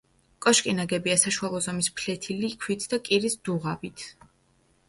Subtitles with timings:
[0.45, 4.09] კოშკი ნაგებია საშუალო ზომის ფლეთილი ქვით და კირის დუღაბით.